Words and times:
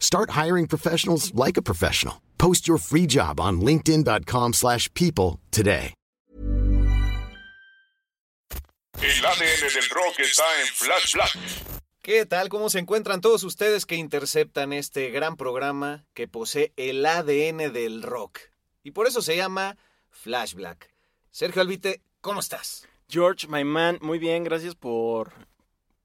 Start 0.00 0.30
hiring 0.30 0.66
professionals 0.66 1.32
like 1.34 1.56
a 1.58 1.62
professional. 1.62 2.22
Post 2.38 2.66
your 2.66 2.78
free 2.78 3.06
job 3.06 3.38
on 3.38 3.60
linkedin.com/people 3.60 4.52
slash 4.52 4.88
people 4.94 5.38
today. 5.50 5.94
El 9.00 9.24
ADN 9.24 9.72
del 9.72 9.88
rock 9.90 10.18
está 10.18 10.42
en 10.60 10.66
Flash 10.66 11.14
Black. 11.14 11.38
¿Qué 12.02 12.26
tal? 12.26 12.48
¿Cómo 12.48 12.68
se 12.68 12.80
encuentran 12.80 13.20
todos 13.20 13.44
ustedes 13.44 13.86
que 13.86 13.94
interceptan 13.94 14.72
este 14.72 15.10
gran 15.10 15.36
programa 15.36 16.04
que 16.14 16.26
posee 16.26 16.72
el 16.76 17.06
ADN 17.06 17.72
del 17.72 18.02
rock? 18.02 18.40
Y 18.82 18.90
por 18.90 19.06
eso 19.06 19.22
se 19.22 19.36
llama 19.36 19.76
Flash 20.10 20.54
Black. 20.54 20.92
Sergio 21.30 21.62
Albite, 21.62 22.02
¿cómo 22.20 22.40
estás? 22.40 22.88
George, 23.08 23.46
my 23.46 23.62
man, 23.62 23.98
muy 24.00 24.18
bien, 24.18 24.42
gracias 24.42 24.74
por 24.74 25.32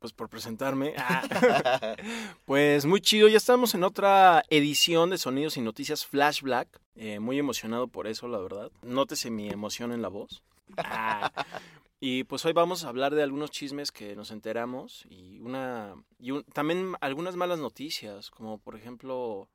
pues 0.04 0.12
por 0.12 0.28
presentarme. 0.28 0.94
Pues 2.46 2.86
muy 2.86 3.00
chido, 3.00 3.30
ya 3.30 3.38
estamos 3.38 3.74
en 3.74 3.86
otra 3.86 4.44
edición 4.50 5.10
de 5.10 5.18
Sonidos 5.18 5.56
y 5.56 5.62
Noticias 5.62 6.06
Flash 6.06 6.42
Black. 6.42 6.68
Eh, 6.96 7.20
muy 7.20 7.40
emocionado 7.40 7.88
por 7.88 8.06
eso, 8.08 8.28
la 8.28 8.40
verdad. 8.40 8.70
Nótese 8.82 9.32
mi 9.32 9.48
emoción 9.50 9.94
en 9.94 10.02
la 10.02 10.10
voz. 10.10 10.44
Ah. 10.78 11.32
Y 12.02 12.26
pues 12.26 12.44
hoy 12.46 12.52
vamos 12.52 12.84
a 12.84 12.90
hablar 12.90 13.16
de 13.16 13.24
algunos 13.24 13.50
chismes 13.52 13.94
que 13.94 14.14
nos 14.18 14.32
enteramos 14.32 15.06
y 15.10 15.40
una 15.40 15.96
y 16.20 16.32
un- 16.32 16.44
también 16.44 16.96
algunas 17.00 17.38
malas 17.38 17.60
noticias, 17.60 18.30
como 18.30 18.58
por 18.58 18.76
ejemplo 18.76 19.48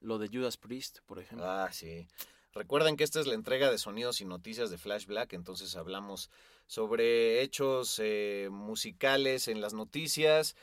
lo 0.00 0.18
de 0.18 0.26
Judas 0.26 0.56
Priest, 0.56 0.98
por 1.06 1.20
ejemplo. 1.20 1.48
Ah, 1.48 1.68
sí. 1.70 2.08
Recuerden 2.54 2.96
que 2.96 3.02
esta 3.02 3.18
es 3.18 3.26
la 3.26 3.34
entrega 3.34 3.68
de 3.68 3.78
sonidos 3.78 4.20
y 4.20 4.24
noticias 4.24 4.70
de 4.70 4.78
Flash 4.78 5.06
Black, 5.06 5.32
entonces 5.32 5.74
hablamos 5.74 6.30
sobre 6.68 7.42
hechos 7.42 8.00
eh, 8.00 8.48
musicales 8.48 9.48
en 9.48 9.60
las 9.60 9.74
noticias, 9.74 10.54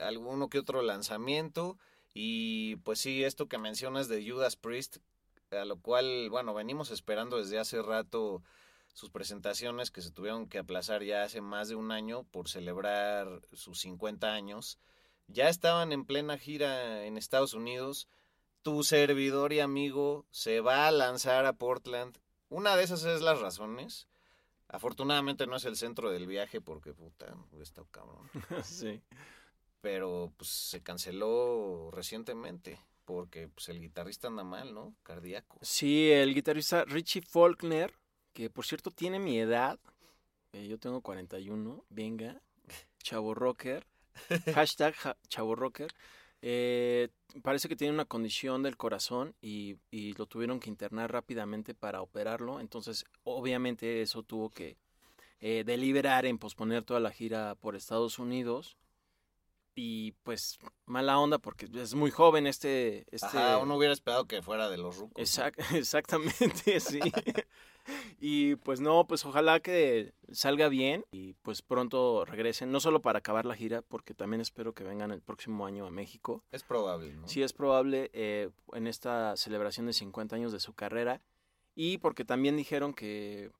alguno 0.00 0.48
que 0.48 0.58
otro 0.58 0.80
lanzamiento 0.80 1.76
y 2.14 2.76
pues 2.76 2.98
sí, 3.00 3.24
esto 3.24 3.46
que 3.46 3.58
mencionas 3.58 4.08
de 4.08 4.26
Judas 4.26 4.56
Priest, 4.56 4.98
a 5.50 5.66
lo 5.66 5.76
cual, 5.76 6.30
bueno, 6.30 6.54
venimos 6.54 6.90
esperando 6.90 7.36
desde 7.36 7.58
hace 7.58 7.82
rato 7.82 8.42
sus 8.94 9.10
presentaciones 9.10 9.90
que 9.90 10.00
se 10.00 10.12
tuvieron 10.12 10.48
que 10.48 10.58
aplazar 10.58 11.02
ya 11.02 11.24
hace 11.24 11.42
más 11.42 11.68
de 11.68 11.74
un 11.74 11.92
año 11.92 12.24
por 12.30 12.48
celebrar 12.48 13.42
sus 13.52 13.80
50 13.80 14.32
años. 14.32 14.78
Ya 15.26 15.50
estaban 15.50 15.92
en 15.92 16.06
plena 16.06 16.38
gira 16.38 17.04
en 17.04 17.18
Estados 17.18 17.52
Unidos. 17.52 18.08
Tu 18.64 18.82
servidor 18.82 19.52
y 19.52 19.60
amigo 19.60 20.24
se 20.30 20.60
va 20.60 20.88
a 20.88 20.90
lanzar 20.90 21.44
a 21.44 21.52
Portland. 21.52 22.16
Una 22.48 22.76
de 22.76 22.84
esas 22.84 23.04
es 23.04 23.20
las 23.20 23.38
razones. 23.40 24.08
Afortunadamente 24.68 25.46
no 25.46 25.56
es 25.56 25.66
el 25.66 25.76
centro 25.76 26.10
del 26.10 26.26
viaje 26.26 26.62
porque 26.62 26.94
puta, 26.94 27.36
está 27.60 27.82
cabrón. 27.90 28.28
sí. 28.64 29.02
Pero 29.82 30.32
pues 30.38 30.48
se 30.48 30.82
canceló 30.82 31.90
recientemente 31.92 32.80
porque 33.04 33.48
pues 33.48 33.68
el 33.68 33.80
guitarrista 33.80 34.28
anda 34.28 34.44
mal, 34.44 34.72
¿no? 34.72 34.94
Cardíaco. 35.02 35.58
Sí, 35.60 36.10
el 36.10 36.32
guitarrista 36.34 36.86
Richie 36.86 37.20
Faulkner, 37.20 37.92
que 38.32 38.48
por 38.48 38.64
cierto 38.64 38.90
tiene 38.90 39.18
mi 39.18 39.38
edad. 39.38 39.78
eh, 40.54 40.66
yo 40.66 40.78
tengo 40.78 41.02
41. 41.02 41.84
Venga, 41.90 42.40
chavo 43.02 43.34
rocker. 43.34 43.86
Hashtag 44.54 44.94
ja- 44.94 45.18
chavo 45.28 45.54
rocker. 45.54 45.92
Eh, 46.46 47.08
parece 47.42 47.70
que 47.70 47.76
tiene 47.76 47.94
una 47.94 48.04
condición 48.04 48.62
del 48.62 48.76
corazón 48.76 49.34
y, 49.40 49.78
y 49.90 50.12
lo 50.12 50.26
tuvieron 50.26 50.60
que 50.60 50.68
internar 50.68 51.10
rápidamente 51.10 51.74
para 51.74 52.02
operarlo. 52.02 52.60
Entonces, 52.60 53.06
obviamente, 53.22 54.02
eso 54.02 54.22
tuvo 54.22 54.50
que 54.50 54.76
eh, 55.40 55.64
deliberar 55.64 56.26
en 56.26 56.36
posponer 56.36 56.84
toda 56.84 57.00
la 57.00 57.12
gira 57.12 57.54
por 57.54 57.76
Estados 57.76 58.18
Unidos. 58.18 58.76
Y 59.74 60.12
pues, 60.22 60.58
mala 60.84 61.18
onda 61.18 61.38
porque 61.38 61.66
es 61.74 61.94
muy 61.94 62.10
joven 62.10 62.46
este. 62.46 63.06
este 63.10 63.38
Ajá, 63.38 63.56
uno 63.56 63.76
hubiera 63.76 63.94
esperado 63.94 64.26
que 64.26 64.42
fuera 64.42 64.68
de 64.68 64.76
los 64.76 64.98
rucos. 64.98 65.38
exactamente, 65.72 66.78
sí. 66.78 67.00
y 68.20 68.56
pues 68.56 68.80
no, 68.80 69.06
pues 69.06 69.24
ojalá 69.24 69.60
que 69.60 70.12
salga 70.32 70.68
bien 70.68 71.04
y 71.12 71.34
pues 71.34 71.62
pronto 71.62 72.24
regresen, 72.24 72.70
no 72.70 72.80
solo 72.80 73.00
para 73.00 73.18
acabar 73.18 73.44
la 73.44 73.54
gira, 73.54 73.82
porque 73.82 74.14
también 74.14 74.40
espero 74.40 74.74
que 74.74 74.84
vengan 74.84 75.10
el 75.10 75.20
próximo 75.20 75.66
año 75.66 75.86
a 75.86 75.90
México. 75.90 76.42
Es 76.52 76.62
probable, 76.62 77.14
¿no? 77.14 77.28
Sí 77.28 77.42
es 77.42 77.52
probable 77.52 78.10
eh, 78.12 78.50
en 78.72 78.86
esta 78.86 79.36
celebración 79.36 79.86
de 79.86 79.92
50 79.92 80.36
años 80.36 80.52
de 80.52 80.60
su 80.60 80.74
carrera 80.74 81.20
y 81.74 81.98
porque 81.98 82.24
también 82.24 82.56
dijeron 82.56 82.94
que 82.94 83.50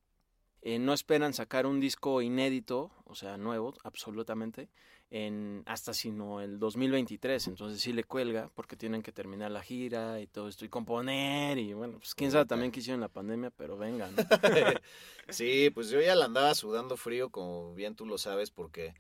eh, 0.67 0.79
no 0.79 0.95
esperan 0.95 1.35
sacar 1.35 1.67
un 1.67 1.79
disco 1.79 2.23
inédito, 2.23 2.91
o 3.05 3.15
sea, 3.15 3.37
nuevo, 3.37 3.75
absolutamente, 3.85 4.71
en 5.11 5.63
hasta 5.67 5.93
sino 5.93 6.41
el 6.41 6.59
2023, 6.59 7.49
entonces 7.49 7.83
sí 7.83 7.93
le 7.93 8.03
cuelga 8.03 8.51
porque 8.55 8.75
tienen 8.75 9.03
que 9.03 9.13
terminar 9.13 9.51
la 9.51 9.63
gira 9.63 10.23
y 10.23 10.27
todo 10.27 10.49
esto 10.49 10.65
y 10.65 10.71
componer 10.71 11.59
y 11.59 11.75
bueno, 11.75 11.99
pues 11.99 12.15
quién 12.15 12.31
sabe 12.31 12.47
también 12.47 12.73
qué 12.73 12.81
hicieron 12.81 12.97
en 12.97 13.03
la 13.03 13.09
pandemia, 13.09 13.51
pero 13.51 13.77
vengan. 13.77 14.17
sí, 15.29 15.69
pues 15.69 15.91
yo 15.91 16.01
ya 16.01 16.15
la 16.15 16.25
andaba 16.25 16.55
sudando 16.55 16.97
frío, 16.97 17.29
como 17.29 17.75
bien 17.75 17.95
tú 17.95 18.07
lo 18.07 18.17
sabes, 18.17 18.51
porque 18.51 18.95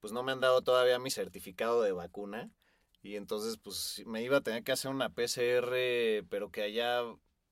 pues 0.00 0.12
no 0.12 0.24
me 0.24 0.32
han 0.32 0.40
dado 0.40 0.62
todavía 0.62 0.98
mi 0.98 1.12
certificado 1.12 1.80
de 1.82 1.92
vacuna. 1.92 2.50
Y 3.02 3.14
entonces, 3.14 3.56
pues 3.56 4.02
me 4.04 4.24
iba 4.24 4.38
a 4.38 4.40
tener 4.40 4.64
que 4.64 4.72
hacer 4.72 4.90
una 4.90 5.10
PCR, 5.10 6.26
pero 6.28 6.50
que 6.50 6.62
allá, 6.62 7.02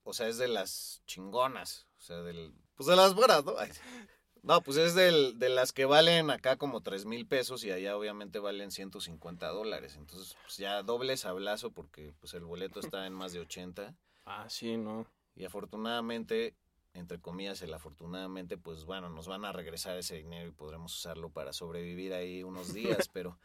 o 0.02 0.12
sea, 0.12 0.26
es 0.26 0.38
de 0.38 0.48
las 0.48 1.02
chingonas. 1.06 1.86
O 1.98 2.02
sea, 2.02 2.22
del, 2.22 2.52
pues 2.76 2.86
de 2.86 2.96
las 2.96 3.14
buenas, 3.14 3.44
¿no? 3.44 3.54
No, 4.42 4.60
pues 4.60 4.76
es 4.76 4.94
del, 4.94 5.40
de 5.40 5.48
las 5.48 5.72
que 5.72 5.86
valen 5.86 6.30
acá 6.30 6.56
como 6.56 6.80
tres 6.80 7.04
mil 7.04 7.26
pesos 7.26 7.64
y 7.64 7.72
allá 7.72 7.96
obviamente 7.96 8.38
valen 8.38 8.70
150 8.70 9.48
dólares. 9.48 9.96
Entonces, 9.96 10.36
pues 10.44 10.56
ya 10.56 10.84
doble 10.84 11.16
sablazo 11.16 11.72
porque 11.72 12.14
pues 12.20 12.32
el 12.34 12.44
boleto 12.44 12.78
está 12.78 13.06
en 13.06 13.12
más 13.12 13.32
de 13.32 13.40
80. 13.40 13.96
ah, 14.26 14.46
sí, 14.48 14.76
no. 14.76 15.04
Y 15.34 15.44
afortunadamente, 15.44 16.54
entre 16.94 17.20
comillas, 17.20 17.60
el 17.62 17.74
afortunadamente, 17.74 18.56
pues 18.56 18.84
bueno, 18.84 19.10
nos 19.10 19.26
van 19.26 19.44
a 19.44 19.52
regresar 19.52 19.98
ese 19.98 20.16
dinero 20.16 20.48
y 20.48 20.52
podremos 20.52 20.94
usarlo 20.96 21.28
para 21.30 21.52
sobrevivir 21.52 22.14
ahí 22.14 22.44
unos 22.44 22.72
días, 22.72 23.08
pero 23.12 23.36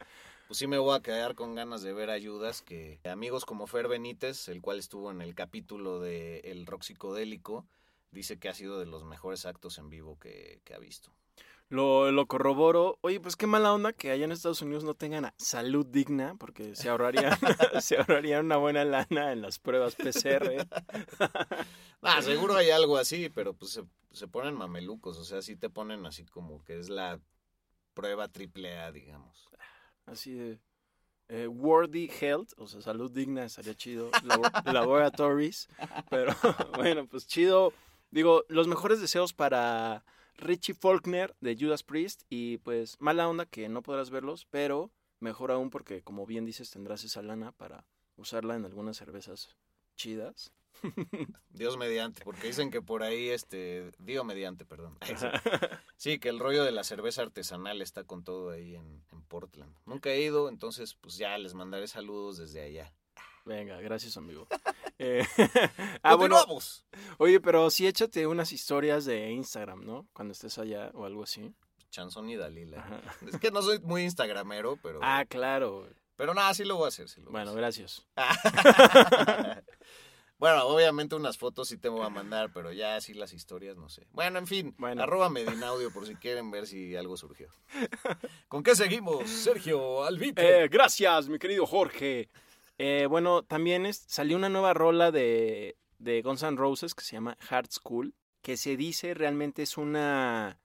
pues 0.46 0.58
sí 0.58 0.68
me 0.68 0.78
voy 0.78 0.96
a 0.96 1.02
quedar 1.02 1.34
con 1.34 1.56
ganas 1.56 1.82
de 1.82 1.92
ver 1.92 2.10
ayudas 2.10 2.62
que 2.62 3.00
amigos 3.04 3.44
como 3.44 3.66
Fer 3.66 3.88
Benítez, 3.88 4.48
el 4.48 4.60
cual 4.62 4.78
estuvo 4.78 5.10
en 5.10 5.20
el 5.20 5.34
capítulo 5.34 5.98
de 5.98 6.38
El 6.44 6.64
Rock 6.64 6.82
Psicodélico, 6.82 7.66
dice 8.12 8.38
que 8.38 8.48
ha 8.48 8.54
sido 8.54 8.78
de 8.78 8.86
los 8.86 9.04
mejores 9.04 9.44
actos 9.46 9.78
en 9.78 9.88
vivo 9.90 10.18
que, 10.18 10.60
que 10.64 10.74
ha 10.74 10.78
visto. 10.78 11.12
Lo, 11.68 12.12
lo 12.12 12.26
corroboro. 12.26 12.98
Oye, 13.00 13.18
pues 13.18 13.34
qué 13.34 13.46
mala 13.46 13.72
onda 13.72 13.94
que 13.94 14.10
allá 14.10 14.26
en 14.26 14.32
Estados 14.32 14.60
Unidos 14.60 14.84
no 14.84 14.92
tengan 14.94 15.32
salud 15.38 15.86
digna, 15.86 16.34
porque 16.38 16.76
se 16.76 16.90
ahorrarían, 16.90 17.32
se 17.80 17.96
ahorrarían 17.96 18.44
una 18.44 18.58
buena 18.58 18.84
lana 18.84 19.32
en 19.32 19.40
las 19.40 19.58
pruebas 19.58 19.94
PCR. 19.96 20.66
Ah, 22.04 22.20
seguro 22.20 22.56
hay 22.56 22.70
algo 22.70 22.96
así, 22.96 23.28
pero 23.28 23.54
pues 23.54 23.70
se, 23.70 23.84
se 24.10 24.26
ponen 24.26 24.54
mamelucos, 24.54 25.16
o 25.18 25.24
sea, 25.24 25.40
sí 25.40 25.54
te 25.54 25.70
ponen 25.70 26.04
así 26.04 26.24
como 26.26 26.64
que 26.64 26.76
es 26.80 26.88
la 26.88 27.20
prueba 27.94 28.26
triple 28.26 28.76
A, 28.76 28.90
digamos. 28.90 29.48
Así 30.04 30.32
de 30.32 30.58
eh, 31.28 31.46
worthy 31.46 32.10
health, 32.20 32.50
o 32.56 32.66
sea, 32.66 32.80
salud 32.82 33.08
digna 33.12 33.44
estaría 33.44 33.74
chido. 33.76 34.10
Labo- 34.24 34.50
laboratories. 34.72 35.68
Pero 36.10 36.34
bueno, 36.74 37.06
pues 37.06 37.26
chido. 37.28 37.72
Digo, 38.12 38.44
los 38.48 38.68
mejores 38.68 39.00
deseos 39.00 39.32
para 39.32 40.04
Richie 40.36 40.74
Faulkner 40.74 41.34
de 41.40 41.56
Judas 41.58 41.82
Priest. 41.82 42.22
Y 42.28 42.58
pues 42.58 43.00
mala 43.00 43.28
onda 43.28 43.46
que 43.46 43.68
no 43.68 43.82
podrás 43.82 44.10
verlos, 44.10 44.46
pero 44.50 44.92
mejor 45.18 45.50
aún 45.50 45.70
porque, 45.70 46.02
como 46.02 46.26
bien 46.26 46.44
dices, 46.44 46.70
tendrás 46.70 47.04
esa 47.04 47.22
lana 47.22 47.52
para 47.52 47.86
usarla 48.16 48.54
en 48.54 48.66
algunas 48.66 48.98
cervezas 48.98 49.56
chidas. 49.96 50.52
Dios 51.50 51.78
mediante, 51.78 52.22
porque 52.24 52.48
dicen 52.48 52.70
que 52.70 52.82
por 52.82 53.02
ahí, 53.02 53.28
este, 53.28 53.92
Dios 53.98 54.24
mediante, 54.24 54.64
perdón. 54.64 54.98
Sí, 55.96 56.18
que 56.18 56.28
el 56.28 56.38
rollo 56.38 56.64
de 56.64 56.72
la 56.72 56.84
cerveza 56.84 57.22
artesanal 57.22 57.80
está 57.80 58.04
con 58.04 58.24
todo 58.24 58.50
ahí 58.50 58.74
en, 58.74 59.04
en 59.10 59.22
Portland. 59.22 59.74
Nunca 59.86 60.10
he 60.10 60.20
ido, 60.20 60.48
entonces 60.48 60.94
pues 61.00 61.16
ya 61.16 61.38
les 61.38 61.54
mandaré 61.54 61.86
saludos 61.86 62.38
desde 62.38 62.62
allá. 62.62 62.92
Venga, 63.44 63.80
gracias, 63.80 64.16
amigo. 64.16 64.46
Eh, 65.04 65.26
ah, 66.04 66.14
bueno, 66.14 66.36
oye, 67.18 67.40
pero 67.40 67.70
sí 67.70 67.88
échate 67.88 68.24
unas 68.28 68.52
historias 68.52 69.04
de 69.04 69.32
Instagram, 69.32 69.84
¿no? 69.84 70.06
Cuando 70.12 70.30
estés 70.30 70.58
allá 70.58 70.92
o 70.94 71.04
algo 71.06 71.24
así. 71.24 71.52
Chanson 71.90 72.28
y 72.30 72.36
Dalila. 72.36 72.78
Ajá. 72.78 73.00
Es 73.26 73.40
que 73.40 73.50
no 73.50 73.62
soy 73.62 73.80
muy 73.80 74.02
instagramero, 74.02 74.78
pero... 74.80 75.00
Ah, 75.02 75.24
claro. 75.28 75.88
Pero 76.14 76.34
nada, 76.34 76.54
sí 76.54 76.64
lo 76.64 76.76
voy 76.76 76.84
a 76.84 76.88
hacer. 76.88 77.08
sí 77.08 77.20
lo 77.20 77.32
voy 77.32 77.40
a 77.40 77.44
Bueno, 77.44 77.54
gracias. 77.54 78.06
bueno, 80.38 80.66
obviamente 80.66 81.16
unas 81.16 81.36
fotos 81.36 81.68
sí 81.68 81.78
te 81.78 81.88
voy 81.88 82.06
a 82.06 82.08
mandar, 82.08 82.52
pero 82.52 82.72
ya 82.72 83.00
sí 83.00 83.12
las 83.12 83.32
historias, 83.32 83.76
no 83.76 83.88
sé. 83.88 84.06
Bueno, 84.12 84.38
en 84.38 84.46
fin, 84.46 84.74
Bueno. 84.78 85.02
arroba 85.02 85.30
Medinaudio 85.30 85.92
por 85.92 86.06
si 86.06 86.14
quieren 86.14 86.52
ver 86.52 86.68
si 86.68 86.94
algo 86.94 87.16
surgió. 87.16 87.48
¿Con 88.46 88.62
qué 88.62 88.76
seguimos, 88.76 89.28
Sergio 89.28 90.04
Albite? 90.04 90.64
Eh, 90.64 90.68
gracias, 90.68 91.28
mi 91.28 91.40
querido 91.40 91.66
Jorge. 91.66 92.30
Eh, 92.78 93.06
bueno, 93.08 93.42
también 93.42 93.86
es- 93.86 94.04
salió 94.08 94.36
una 94.36 94.48
nueva 94.48 94.74
rola 94.74 95.10
de, 95.12 95.76
de 95.98 96.22
Guns 96.22 96.42
N' 96.42 96.56
Roses 96.56 96.94
que 96.94 97.04
se 97.04 97.12
llama 97.16 97.36
Hard 97.48 97.70
School, 97.70 98.14
que 98.42 98.56
se 98.56 98.76
dice 98.76 99.14
realmente 99.14 99.62
es 99.62 99.76
una 99.76 100.58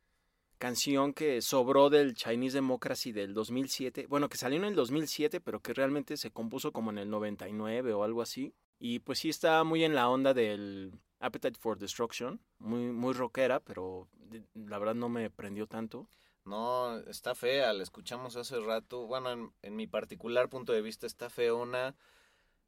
canción 0.57 1.13
que 1.13 1.42
sobró 1.42 1.89
del 1.92 2.15
Chinese 2.15 2.57
Democracy 2.57 3.12
del 3.12 3.33
2007. 3.33 4.07
Bueno, 4.07 4.30
que 4.30 4.38
salió 4.38 4.57
en 4.57 4.65
el 4.65 4.75
2007, 4.75 5.39
pero 5.42 5.59
que 5.62 5.74
realmente 5.74 6.18
se 6.18 6.31
compuso 6.31 6.71
como 6.71 6.89
en 6.92 6.98
el 6.98 7.09
99 7.09 7.94
o 7.94 8.04
algo 8.04 8.21
así. 8.24 8.53
Y 8.80 9.00
pues 9.00 9.19
sí 9.19 9.30
está 9.30 9.63
muy 9.63 9.83
en 9.83 9.94
la 9.95 10.10
onda 10.10 10.33
del 10.33 10.94
Appetite 11.19 11.60
for 11.60 11.77
Destruction, 11.77 12.39
muy, 12.60 12.92
muy 12.92 13.13
rockera, 13.13 13.60
pero 13.60 14.07
la 14.56 14.80
verdad 14.80 14.95
no 14.95 15.10
me 15.10 15.30
prendió 15.30 15.68
tanto. 15.68 16.10
No, 16.48 16.98
está 17.10 17.36
fea, 17.36 17.74
la 17.74 17.84
escuchamos 17.84 18.36
hace 18.36 18.60
rato. 18.60 19.06
Bueno, 19.06 19.32
en, 19.32 19.52
en 19.62 19.76
mi 19.76 19.86
particular 19.88 20.50
punto 20.50 20.74
de 20.74 20.82
vista 20.82 21.06
está 21.06 21.30
feona. 21.30 21.96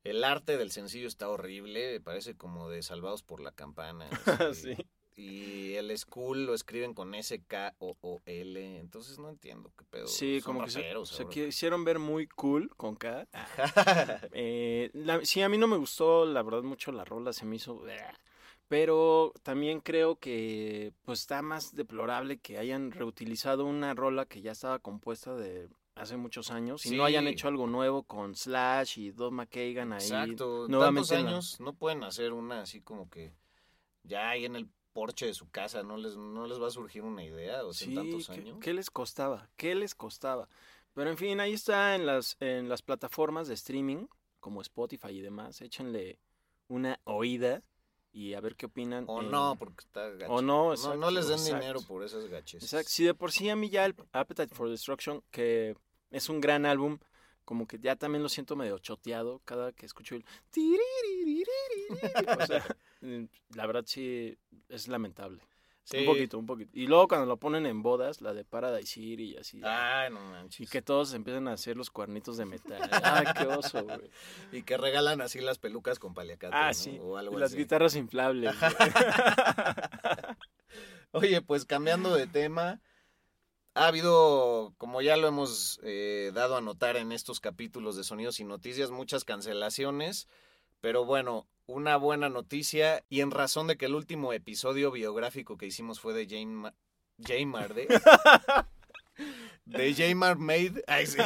El 0.04 0.24
arte 0.24 0.58
del 0.58 0.72
sencillo 0.72 1.08
está 1.08 1.28
horrible, 1.30 2.00
parece 2.02 2.36
como 2.36 2.70
de 2.70 2.82
Salvados 2.84 3.24
por 3.24 3.42
la 3.42 3.52
Campana. 3.52 4.10
Sí. 4.54 4.76
Y 5.16 5.74
el 5.74 5.98
school 5.98 6.46
lo 6.46 6.54
escriben 6.54 6.94
con 6.94 7.14
S-K-O-O-L, 7.14 8.80
entonces 8.80 9.20
no 9.20 9.28
entiendo 9.30 9.70
qué 9.78 9.84
pedo. 9.84 10.08
Sí, 10.08 10.40
Son 10.40 10.54
como 10.54 10.64
que 10.66 10.72
se, 10.72 10.94
se 11.06 11.28
quisieron 11.28 11.84
ver 11.84 12.00
muy 12.00 12.26
cool 12.28 12.70
con 12.78 12.96
K. 12.96 13.28
Eh, 14.32 14.90
la- 14.94 15.26
sí, 15.26 15.42
a 15.42 15.50
mí 15.50 15.58
no 15.58 15.68
me 15.68 15.76
gustó, 15.76 16.26
la 16.26 16.42
verdad, 16.42 16.64
mucho 16.64 16.94
la 16.94 17.04
rola, 17.04 17.34
se 17.34 17.46
me 17.46 17.58
hizo... 17.58 17.84
Pero 18.70 19.34
también 19.44 19.82
creo 19.82 20.18
que 20.18 20.94
pues 21.04 21.22
está 21.22 21.42
más 21.42 21.76
deplorable 21.76 22.38
que 22.38 22.58
hayan 22.60 22.92
reutilizado 22.92 23.66
una 23.66 23.96
rola 23.96 24.26
que 24.26 24.42
ya 24.42 24.52
estaba 24.52 24.78
compuesta 24.80 25.36
de 25.36 25.68
hace 25.96 26.16
muchos 26.16 26.52
años 26.52 26.86
y 26.86 26.96
no 26.96 27.04
hayan 27.04 27.28
hecho 27.28 27.48
algo 27.50 27.68
nuevo 27.68 28.04
con 28.04 28.36
Slash 28.36 29.00
y 29.00 29.12
Don 29.12 29.34
McKagan 29.34 29.92
ahí 29.92 30.04
Exacto, 30.04 30.68
nuevamente 30.70 31.10
tantos 31.10 31.12
en 31.20 31.28
años 31.28 31.60
no 31.60 31.74
pueden 31.74 32.04
hacer 32.06 32.32
una 32.32 32.62
así 32.62 32.80
como 32.80 33.10
que 33.10 33.34
ya 34.04 34.30
ahí 34.30 34.46
en 34.46 34.56
el 34.56 34.70
porche 34.94 35.26
de 35.26 35.34
su 35.34 35.50
casa 35.50 35.84
no 35.84 35.98
les, 35.98 36.16
no 36.16 36.46
les 36.48 36.62
va 36.62 36.68
a 36.68 36.72
surgir 36.72 37.02
una 37.02 37.24
idea, 37.24 37.66
o 37.66 37.74
sea, 37.74 37.88
en 37.88 37.92
Sí, 37.92 37.96
tantos 37.96 38.28
¿qué, 38.28 38.34
años. 38.34 38.58
qué 38.62 38.74
les 38.74 38.90
costaba? 38.90 39.50
¿Qué 39.58 39.76
les 39.76 39.94
costaba? 39.96 40.48
Pero 40.94 41.10
en 41.10 41.18
fin, 41.18 41.40
ahí 41.40 41.54
está 41.54 41.96
en 41.96 42.06
las, 42.06 42.38
en 42.40 42.70
las 42.70 42.82
plataformas 42.82 43.48
de 43.48 43.54
streaming, 43.56 44.08
como 44.40 44.62
Spotify 44.62 45.10
y 45.10 45.22
demás. 45.22 45.62
Échenle 45.62 46.20
una 46.68 47.00
oída 47.04 47.64
y 48.12 48.34
a 48.34 48.42
ver 48.42 48.56
qué 48.56 48.66
opinan. 48.66 49.06
O 49.08 49.22
en- 49.22 49.32
no, 49.32 49.56
porque 49.58 49.84
está 49.84 50.10
gacho. 50.10 50.32
O 50.32 50.42
no, 50.42 50.66
no, 50.66 50.74
exacto, 50.74 50.98
no 50.98 51.12
les 51.12 51.28
den 51.28 51.38
exacto. 51.40 51.60
dinero 51.60 51.82
por 51.82 52.04
esas 52.04 52.28
gaches. 52.28 52.64
Exacto. 52.64 52.90
Si 52.90 53.04
de 53.04 53.14
por 53.14 53.32
sí 53.32 53.50
a 53.50 53.56
mí 53.56 53.70
ya 53.70 53.86
el 53.86 53.96
Appetite 54.12 54.54
for 54.54 54.70
Destruction, 54.70 55.24
que 55.32 55.76
es 56.12 56.30
un 56.30 56.42
gran 56.42 56.66
álbum, 56.66 57.00
como 57.46 57.68
que 57.68 57.80
ya 57.80 57.96
también 57.96 58.22
lo 58.22 58.30
siento 58.30 58.56
medio 58.56 58.78
choteado 58.78 59.42
cada 59.46 59.72
que 59.72 59.86
escucho 59.86 60.16
el... 60.16 60.26
O 62.40 62.46
sea, 62.46 62.66
la 63.56 63.66
verdad 63.66 63.84
sí 63.86 64.38
es 64.68 64.88
lamentable. 64.88 65.42
Sí. 65.90 65.98
Un 66.00 66.06
poquito, 66.06 66.38
un 66.38 66.46
poquito. 66.46 66.70
Y 66.74 66.86
luego 66.88 67.08
cuando 67.08 67.26
lo 67.26 67.38
ponen 67.38 67.66
en 67.66 67.82
bodas, 67.82 68.22
la 68.22 68.34
de 68.34 68.44
Paradise 68.46 68.88
City 68.94 69.34
y 69.34 69.38
así. 69.38 69.60
Ay, 69.64 70.12
no 70.12 70.20
manches. 70.20 70.60
Y 70.62 70.68
que 70.68 70.82
todos 70.84 71.14
empiezan 71.14 71.48
a 71.48 71.54
hacer 71.54 71.76
los 71.78 71.90
cuernitos 71.90 72.38
de 72.38 72.46
metal. 72.46 72.80
Ay, 73.04 73.26
qué 73.38 73.48
oso, 73.48 73.84
güey. 73.84 74.12
Y 74.52 74.62
que 74.64 74.78
regalan 74.78 75.22
así 75.22 75.40
las 75.42 75.58
pelucas 75.58 75.98
con 75.98 76.14
paliacate, 76.14 76.56
Ah, 76.56 76.68
¿no? 76.68 76.74
sí. 76.76 77.00
O 77.02 77.18
algo 77.18 77.38
Y 77.38 77.40
las 77.40 77.52
así. 77.52 77.58
guitarras 77.58 77.96
inflables. 77.96 78.56
Oye, 81.12 81.42
pues 81.42 81.66
cambiando 81.66 82.14
de 82.14 82.28
tema, 82.28 82.82
ha 83.74 83.88
habido, 83.88 84.76
como 84.78 85.02
ya 85.02 85.18
lo 85.18 85.28
hemos 85.28 85.80
eh, 85.84 86.32
dado 86.36 86.56
a 86.56 86.62
notar 86.62 86.98
en 86.98 87.12
estos 87.12 87.40
capítulos 87.40 87.96
de 87.96 88.04
Sonidos 88.04 88.40
y 88.40 88.44
Noticias, 88.44 88.92
muchas 88.92 89.24
cancelaciones, 89.26 90.28
pero 90.82 91.06
bueno, 91.06 91.48
una 91.70 91.98
buena 91.98 92.30
noticia 92.30 93.04
y 93.10 93.22
en 93.22 93.30
razón 93.30 93.68
de 93.68 93.78
que 93.78 93.86
el 93.86 93.94
último 93.94 94.34
episodio 94.34 94.90
biográfico 94.92 95.56
que 95.56 95.68
hicimos 95.68 96.00
fue 96.00 96.14
de 96.14 96.26
Jane, 96.28 96.46
Ma- 96.48 96.74
Jane 97.24 97.46
Marde, 97.46 97.88
de 99.66 99.94
Jamar 99.94 100.38
Maid, 100.38 100.80
ay, 100.88 101.06
sí, 101.06 101.20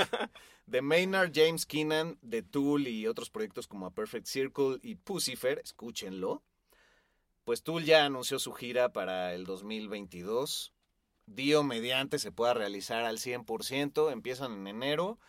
de 0.65 0.81
Maynard 0.81 1.31
James 1.33 1.65
Keenan, 1.65 2.17
de 2.21 2.41
Tool 2.43 2.87
y 2.87 3.07
otros 3.07 3.29
proyectos 3.29 3.67
como 3.67 3.85
A 3.85 3.91
Perfect 3.91 4.27
Circle 4.27 4.79
y 4.81 4.95
Pucifer, 4.95 5.59
escúchenlo. 5.63 6.43
Pues 7.45 7.63
Tool 7.63 7.83
ya 7.83 8.05
anunció 8.05 8.39
su 8.39 8.53
gira 8.53 8.91
para 8.93 9.33
el 9.33 9.45
2022. 9.45 10.73
Dio 11.25 11.63
mediante 11.63 12.19
se 12.19 12.31
pueda 12.31 12.53
realizar 12.53 13.05
al 13.05 13.17
100%. 13.17 14.11
Empiezan 14.11 14.53
en 14.53 14.67
enero 14.67 15.19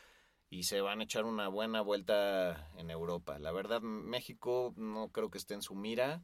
y 0.55 0.63
se 0.63 0.81
van 0.81 1.01
a 1.01 1.05
echar 1.05 1.25
una 1.25 1.49
buena 1.49 1.81
vuelta 1.81 2.71
en 2.77 2.89
Europa. 2.89 3.41
La 3.41 3.51
verdad, 3.51 3.81
México 3.83 4.73
no 4.77 5.09
creo 5.11 5.29
que 5.29 5.39
esté 5.39 5.55
en 5.55 5.63
su 5.63 5.75
mira, 5.75 6.23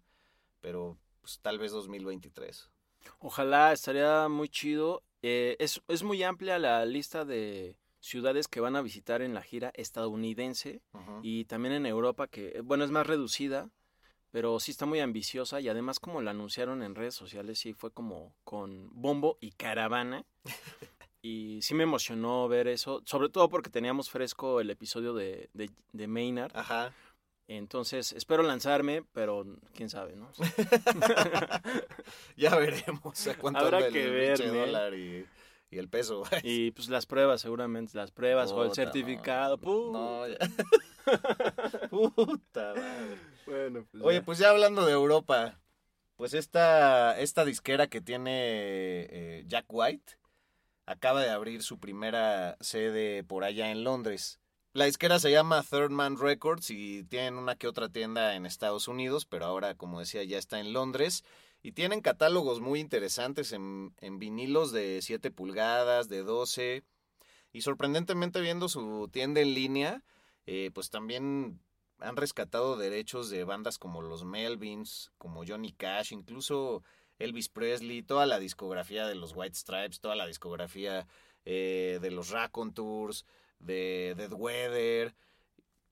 pero 0.60 0.96
pues, 1.20 1.40
tal 1.40 1.58
vez 1.58 1.72
2023. 1.72 2.70
Ojalá, 3.18 3.72
estaría 3.72 4.28
muy 4.28 4.48
chido. 4.48 5.02
Eh, 5.22 5.56
es, 5.58 5.82
es 5.88 6.04
muy 6.04 6.22
amplia 6.22 6.60
la 6.60 6.84
lista 6.84 7.24
de 7.24 7.76
ciudades 7.98 8.46
que 8.46 8.60
van 8.60 8.76
a 8.76 8.82
visitar 8.82 9.20
en 9.20 9.34
la 9.34 9.42
gira 9.42 9.72
estadounidense 9.74 10.80
Ujú. 10.92 11.18
y 11.22 11.46
también 11.46 11.74
en 11.74 11.86
Europa, 11.86 12.28
que, 12.28 12.50
eh, 12.50 12.60
bueno, 12.60 12.84
es 12.84 12.92
más 12.92 13.08
reducida, 13.08 13.68
pero 14.30 14.60
sí 14.60 14.70
está 14.70 14.86
muy 14.86 15.00
ambiciosa 15.00 15.60
y 15.60 15.68
además 15.68 15.98
como 15.98 16.22
la 16.22 16.30
anunciaron 16.30 16.84
en 16.84 16.94
redes 16.94 17.16
sociales, 17.16 17.58
sí 17.58 17.74
fue 17.74 17.90
como 17.90 18.36
con 18.44 18.90
bombo 18.92 19.38
y 19.40 19.50
caravana. 19.50 20.24
Y 21.22 21.60
sí 21.62 21.74
me 21.74 21.82
emocionó 21.82 22.48
ver 22.48 22.66
eso, 22.68 23.02
sobre 23.04 23.28
todo 23.28 23.48
porque 23.48 23.68
teníamos 23.68 24.08
fresco 24.10 24.60
el 24.60 24.70
episodio 24.70 25.12
de, 25.12 25.50
de, 25.52 25.70
de 25.92 26.06
Maynard. 26.06 26.56
Ajá. 26.56 26.92
Entonces, 27.46 28.12
espero 28.12 28.44
lanzarme, 28.44 29.02
pero 29.12 29.44
quién 29.74 29.90
sabe, 29.90 30.14
¿no? 30.14 30.30
ya 32.36 32.54
veremos 32.54 33.26
a 33.26 33.36
cuánto 33.36 33.58
Habrá 33.58 33.88
que 33.88 34.08
ver, 34.08 34.38
dólar 34.38 34.94
y, 34.94 35.26
y 35.68 35.78
el 35.78 35.88
peso. 35.88 36.22
Y 36.44 36.70
pues 36.70 36.88
las 36.88 37.06
pruebas, 37.06 37.40
seguramente, 37.40 37.98
las 37.98 38.12
pruebas 38.12 38.52
o 38.52 38.64
el 38.64 38.72
certificado. 38.72 39.58
No, 39.62 40.28
ya. 40.28 40.38
Puta 41.90 42.74
madre. 42.74 43.18
Bueno, 43.46 43.86
pues 43.90 44.04
Oye, 44.04 44.18
ya. 44.18 44.24
pues 44.24 44.38
ya 44.38 44.50
hablando 44.50 44.86
de 44.86 44.92
Europa, 44.92 45.58
pues 46.14 46.34
esta, 46.34 47.18
esta 47.18 47.44
disquera 47.44 47.88
que 47.88 48.00
tiene 48.00 49.08
eh, 49.10 49.44
Jack 49.48 49.66
White 49.68 50.19
acaba 50.90 51.22
de 51.22 51.30
abrir 51.30 51.62
su 51.62 51.78
primera 51.78 52.56
sede 52.60 53.22
por 53.22 53.44
allá 53.44 53.70
en 53.70 53.84
Londres. 53.84 54.40
La 54.72 54.86
disquera 54.86 55.20
se 55.20 55.30
llama 55.30 55.62
Third 55.62 55.90
Man 55.90 56.18
Records 56.18 56.70
y 56.70 57.04
tienen 57.04 57.36
una 57.36 57.54
que 57.54 57.68
otra 57.68 57.88
tienda 57.88 58.34
en 58.34 58.44
Estados 58.44 58.88
Unidos, 58.88 59.24
pero 59.24 59.44
ahora, 59.44 59.76
como 59.76 60.00
decía, 60.00 60.24
ya 60.24 60.36
está 60.36 60.58
en 60.58 60.72
Londres. 60.72 61.22
Y 61.62 61.72
tienen 61.72 62.00
catálogos 62.00 62.60
muy 62.60 62.80
interesantes 62.80 63.52
en, 63.52 63.94
en 64.00 64.18
vinilos 64.18 64.72
de 64.72 65.00
7 65.00 65.30
pulgadas, 65.30 66.08
de 66.08 66.22
12. 66.24 66.82
Y 67.52 67.60
sorprendentemente 67.60 68.40
viendo 68.40 68.68
su 68.68 69.08
tienda 69.12 69.40
en 69.40 69.54
línea, 69.54 70.02
eh, 70.46 70.72
pues 70.74 70.90
también 70.90 71.60
han 72.00 72.16
rescatado 72.16 72.76
derechos 72.76 73.30
de 73.30 73.44
bandas 73.44 73.78
como 73.78 74.02
los 74.02 74.24
Melvins, 74.24 75.12
como 75.18 75.44
Johnny 75.46 75.72
Cash, 75.72 76.12
incluso 76.12 76.82
Elvis 77.20 77.48
Presley, 77.48 78.02
toda 78.02 78.26
la 78.26 78.38
discografía 78.40 79.06
de 79.06 79.14
los 79.14 79.32
White 79.36 79.54
Stripes, 79.56 80.00
toda 80.00 80.16
la 80.16 80.26
discografía 80.26 81.06
eh, 81.44 81.98
de 82.02 82.10
los 82.10 82.30
Raconteurs, 82.30 83.24
de 83.60 84.14
Dead 84.16 84.32
Weather. 84.32 85.14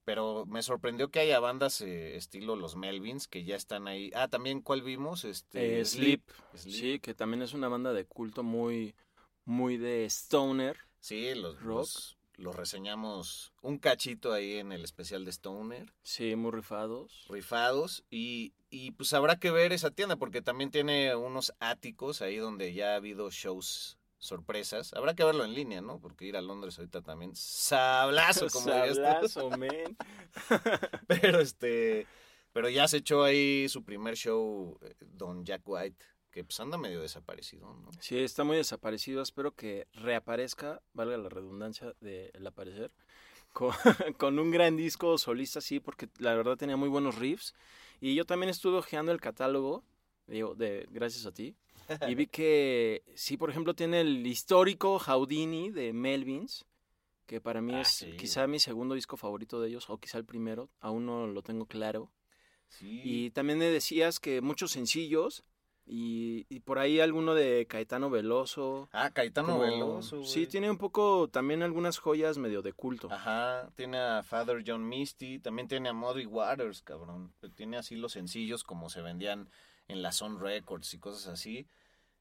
Pero 0.05 0.47
me 0.47 0.63
sorprendió 0.63 1.11
que 1.11 1.21
haya 1.21 1.39
bandas 1.39 1.83
eh, 1.83 2.17
estilo 2.17 2.57
los 2.57 2.77
Melvins 2.77 3.29
que 3.29 3.45
ya 3.45 3.57
están 3.57 3.87
ahí. 3.87 4.11
Ah, 4.15 4.29
también, 4.29 4.63
¿cuál 4.63 4.83
vimos? 4.83 5.25
Este, 5.25 5.81
Eh, 5.81 5.85
Sleep. 5.85 6.23
Sleep. 6.55 6.75
Sí, 6.75 6.99
que 6.99 7.15
también 7.15 7.43
es 7.43 7.53
una 7.53 7.69
banda 7.69 7.93
de 7.93 8.07
culto 8.07 8.43
muy, 8.43 8.95
muy 9.45 9.77
de 9.77 10.07
stoner. 10.07 10.79
Sí, 11.01 11.35
los, 11.35 11.61
Rock. 11.61 11.79
los, 11.81 12.18
lo 12.39 12.53
reseñamos 12.53 13.53
un 13.63 13.79
cachito 13.79 14.33
ahí 14.33 14.59
en 14.59 14.73
el 14.73 14.85
especial 14.85 15.25
de 15.25 15.33
Stoner. 15.33 15.93
Sí, 16.03 16.37
muy 16.37 16.53
rifados. 16.53 17.27
Rifados. 17.29 18.05
Y, 18.11 18.55
y 18.71 18.93
pues 18.93 19.13
habrá 19.13 19.39
que 19.39 19.51
ver 19.51 19.73
esa 19.73 19.91
tienda 19.91 20.17
porque 20.17 20.41
también 20.41 20.71
tiene 20.71 21.15
unos 21.15 21.53
áticos 21.59 22.23
ahí 22.23 22.37
donde 22.37 22.73
ya 22.73 22.93
ha 22.93 22.97
habido 22.97 23.31
shows 23.31 23.99
sorpresas. 24.19 24.95
Habrá 24.95 25.15
que 25.15 25.25
verlo 25.25 25.45
en 25.45 25.55
línea, 25.55 25.81
¿no? 25.81 26.01
Porque 26.01 26.25
ir 26.25 26.37
a 26.37 26.41
Londres 26.41 26.79
ahorita 26.79 27.03
también 27.03 27.35
sablazo 27.35 28.49
como. 28.49 28.67
Sablazo, 28.67 29.51
men. 29.59 29.97
Pero 31.07 31.41
este 31.41 32.07
pero 32.53 32.69
ya 32.69 32.89
se 32.89 32.99
echó 32.99 33.23
ahí 33.23 33.69
su 33.69 33.85
primer 33.85 34.17
show 34.17 34.79
eh, 34.83 34.95
Don 35.01 35.45
Jack 35.45 35.63
White, 35.65 36.05
que 36.39 36.45
pues 36.45 36.61
anda 36.61 36.79
medio 36.79 37.01
desaparecido, 37.01 37.75
¿no? 37.75 37.91
Sí, 38.01 38.17
está 38.17 38.45
muy 38.45 38.57
desaparecido. 38.57 39.23
Espero 39.23 39.57
que 39.57 39.89
reaparezca, 39.93 40.81
valga 40.93 41.17
la 41.17 41.29
redundancia 41.29 41.95
de 42.01 42.31
el 42.33 42.47
aparecer, 42.47 42.93
con, 43.53 43.73
con 44.19 44.39
un 44.39 44.53
gran 44.53 44.77
disco 44.77 45.19
solista, 45.19 45.61
sí, 45.61 45.81
porque 45.81 46.09
la 46.19 46.35
verdad 46.37 46.57
tenía 46.57 46.77
muy 46.77 46.89
buenos 46.89 47.17
riffs. 47.17 47.55
Y 48.01 48.15
yo 48.15 48.25
también 48.25 48.51
estuve 48.51 48.77
hojeando 48.79 49.11
el 49.11 49.21
catálogo, 49.21 49.83
digo, 50.29 50.55
de 50.55 50.87
gracias 50.93 51.27
a 51.27 51.33
ti. 51.33 51.57
Y 52.07 52.15
vi 52.15 52.27
que 52.39 53.03
sí, 53.17 53.37
por 53.37 53.51
ejemplo, 53.51 53.75
tiene 53.75 54.01
el 54.03 54.25
histórico 54.25 55.01
Houdini 55.01 55.71
de 55.71 55.93
Melvins, 55.93 56.67
que 57.27 57.41
para 57.41 57.61
mí 57.61 57.75
Ah, 57.75 57.81
es 57.81 57.89
sí. 57.89 58.13
quizá 58.17 58.47
mi 58.47 58.61
segundo 58.61 58.95
disco 58.95 59.17
favorito 59.17 59.61
de 59.61 59.71
ellos, 59.71 59.91
o 59.91 59.99
quizá 59.99 60.19
el 60.19 60.25
primero, 60.25 60.71
aún 60.79 61.05
no 61.05 61.27
lo 61.27 61.43
tengo 61.43 61.67
claro. 61.67 62.13
Sí. 62.69 63.01
Y 63.03 63.31
también 63.33 63.59
me 63.59 63.65
decías 63.65 64.21
que 64.21 64.41
muchos 64.41 64.71
sencillos, 64.71 65.43
y, 65.91 66.45
y 66.51 66.61
por 66.61 66.79
ahí 66.79 67.01
alguno 67.01 67.35
de 67.35 67.67
Caetano 67.67 68.11
Veloso. 68.11 68.89
Ah, 68.93 69.11
Caetano 69.11 69.49
como- 69.55 69.61
Veloso. 69.61 70.23
Sí, 70.25 70.47
tiene 70.47 70.71
un 70.71 70.77
poco 70.79 71.29
también 71.29 71.63
algunas 71.63 71.99
joyas 71.99 72.37
medio 72.37 72.61
de 72.61 72.73
culto. 72.75 73.11
Ajá, 73.11 73.71
tiene 73.75 73.99
a 73.99 74.23
Father 74.23 74.63
John 74.67 74.87
Misty, 74.87 75.39
también 75.39 75.67
tiene 75.67 75.89
a 75.89 75.93
Muddy 75.95 76.27
Waters, 76.27 76.83
cabrón. 76.83 77.33
Tiene 77.55 77.79
así 77.79 77.97
los 77.97 78.13
sencillos 78.13 78.65
como 78.65 78.91
se 78.91 79.01
vendían 79.01 79.49
en 79.89 80.03
la 80.03 80.13
Sun 80.13 80.39
Records 80.41 80.93
y 80.93 80.99
cosas 80.99 81.27
así. 81.29 81.67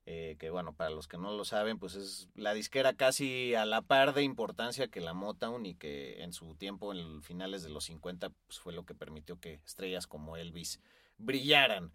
eh, 0.09 0.37
que 0.39 0.49
bueno, 0.49 0.71
para 0.71 0.89
los 0.89 1.05
que 1.09 1.17
no 1.17 1.33
lo 1.35 1.43
saben, 1.43 1.79
pues 1.79 1.95
es 1.95 2.29
la 2.33 2.53
disquera 2.53 2.93
casi 2.93 3.53
a 3.55 3.65
la 3.65 3.81
par 3.81 4.13
de 4.13 4.23
importancia 4.23 4.87
que 4.87 5.01
la 5.01 5.13
Motown 5.13 5.65
y 5.65 5.75
que 5.75 6.23
en 6.23 6.31
su 6.31 6.55
tiempo, 6.55 6.93
en 6.93 7.21
finales 7.23 7.61
de 7.61 7.69
los 7.69 7.83
50, 7.83 8.29
pues 8.29 8.57
fue 8.61 8.71
lo 8.71 8.85
que 8.85 8.95
permitió 8.95 9.37
que 9.37 9.55
estrellas 9.65 10.07
como 10.07 10.37
Elvis 10.37 10.79
brillaran. 11.17 11.91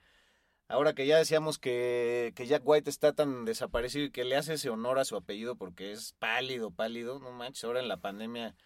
Ahora 0.73 0.95
que 0.95 1.07
ya 1.07 1.19
decíamos 1.19 1.59
que, 1.59 2.33
que 2.35 2.47
Jack 2.47 2.63
White 2.65 2.89
está 2.89 3.13
tan 3.13 3.45
desaparecido 3.45 4.07
y 4.07 4.11
que 4.11 4.25
le 4.25 4.37
hace 4.37 4.55
ese 4.55 4.71
honor 4.71 4.99
a 4.99 5.05
su 5.05 5.17
apellido 5.17 5.55
porque 5.55 5.93
es 5.93 6.15
pálido, 6.15 6.71
pálido, 6.71 7.19
no 7.19 7.31
manches, 7.31 7.65
ahora 7.65 7.81
en 7.81 7.89
la 7.89 7.99
pandemia 7.99 8.57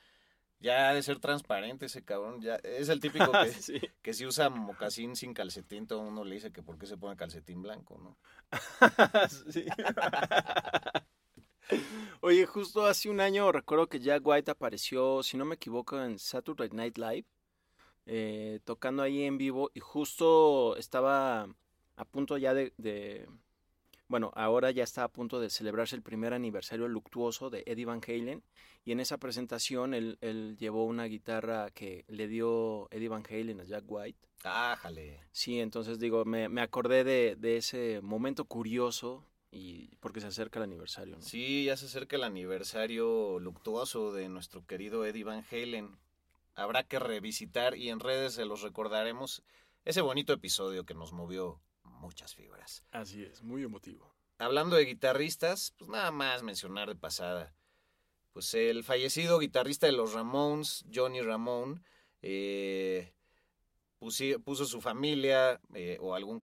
ya 0.60 0.88
ha 0.88 0.94
de 0.94 1.02
ser 1.02 1.18
transparente 1.18 1.86
ese 1.86 2.04
cabrón, 2.04 2.40
ya 2.40 2.60
es 2.62 2.90
el 2.90 3.00
típico 3.00 3.32
que, 3.32 3.50
Sí. 3.50 3.80
que 4.02 4.14
si 4.14 4.24
usa 4.24 4.50
mocasín 4.50 5.16
sin 5.16 5.34
calcetín, 5.34 5.88
todo 5.88 5.98
uno 5.98 6.22
le 6.22 6.36
dice 6.36 6.52
que 6.52 6.62
por 6.62 6.78
qué 6.78 6.86
se 6.86 6.96
pone 6.96 7.16
calcetín 7.16 7.60
blanco, 7.60 7.98
¿no? 7.98 8.16
Oye, 12.20 12.46
justo 12.46 12.86
hace 12.86 13.10
un 13.10 13.18
año 13.18 13.50
recuerdo 13.50 13.88
que 13.88 13.98
Jack 13.98 14.24
White 14.24 14.52
apareció, 14.52 15.24
si 15.24 15.36
no 15.36 15.44
me 15.44 15.56
equivoco, 15.56 16.00
en 16.00 16.20
Saturday 16.20 16.68
Night 16.70 16.98
Live, 16.98 17.26
eh, 18.06 18.60
tocando 18.64 19.02
ahí 19.02 19.24
en 19.24 19.38
vivo 19.38 19.72
y 19.74 19.80
justo 19.80 20.76
estaba 20.76 21.48
a 21.96 22.04
punto 22.04 22.36
ya 22.38 22.54
de, 22.54 22.72
de- 22.76 23.26
bueno, 24.08 24.30
ahora 24.36 24.70
ya 24.70 24.84
está 24.84 25.02
a 25.04 25.08
punto 25.08 25.40
de 25.40 25.50
celebrarse 25.50 25.96
el 25.96 26.02
primer 26.02 26.32
aniversario 26.32 26.86
luctuoso 26.88 27.50
de 27.50 27.64
Eddie 27.66 27.86
Van 27.86 28.00
Halen 28.06 28.42
y 28.84 28.92
en 28.92 29.00
esa 29.00 29.18
presentación 29.18 29.94
él, 29.94 30.16
él 30.20 30.56
llevó 30.58 30.84
una 30.84 31.04
guitarra 31.06 31.70
que 31.72 32.04
le 32.08 32.28
dio 32.28 32.88
Eddie 32.92 33.08
Van 33.08 33.24
Halen 33.28 33.60
a 33.60 33.64
Jack 33.64 33.84
White. 33.88 34.18
Ájale. 34.44 35.18
Sí, 35.32 35.58
entonces 35.58 35.98
digo, 35.98 36.24
me, 36.24 36.48
me 36.48 36.60
acordé 36.60 37.02
de, 37.02 37.34
de 37.36 37.56
ese 37.56 38.00
momento 38.00 38.44
curioso 38.44 39.24
y 39.50 39.96
porque 39.96 40.20
se 40.20 40.28
acerca 40.28 40.60
el 40.60 40.64
aniversario, 40.64 41.16
¿no? 41.16 41.22
Sí, 41.22 41.64
ya 41.64 41.76
se 41.76 41.86
acerca 41.86 42.14
el 42.16 42.22
aniversario 42.24 43.40
luctuoso 43.40 44.12
de 44.12 44.28
nuestro 44.28 44.64
querido 44.66 45.04
Eddie 45.04 45.24
Van 45.24 45.44
Halen. 45.50 45.98
Habrá 46.54 46.84
que 46.84 46.98
revisitar 46.98 47.76
y 47.76 47.88
en 47.90 47.98
redes 48.00 48.34
se 48.34 48.44
los 48.44 48.62
recordaremos 48.62 49.42
ese 49.84 50.00
bonito 50.00 50.32
episodio 50.32 50.84
que 50.84 50.94
nos 50.94 51.12
movió 51.12 51.60
muchas 51.86 52.34
fibras. 52.34 52.84
Así 52.90 53.22
es, 53.22 53.42
muy 53.42 53.62
emotivo. 53.62 54.14
Hablando 54.38 54.76
de 54.76 54.84
guitarristas, 54.84 55.72
pues 55.78 55.90
nada 55.90 56.10
más 56.10 56.42
mencionar 56.42 56.88
de 56.88 56.96
pasada. 56.96 57.54
Pues 58.32 58.52
el 58.54 58.84
fallecido 58.84 59.38
guitarrista 59.38 59.86
de 59.86 59.92
los 59.92 60.12
Ramones, 60.12 60.84
Johnny 60.92 61.22
Ramone, 61.22 61.80
eh, 62.20 63.14
puso 63.98 64.66
su 64.66 64.80
familia 64.80 65.60
eh, 65.74 65.96
o 66.00 66.14
algún 66.14 66.42